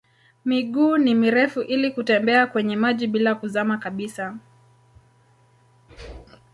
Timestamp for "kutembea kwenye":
1.91-2.75